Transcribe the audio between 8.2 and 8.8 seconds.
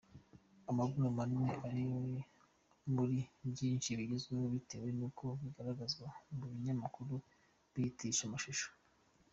amashusho.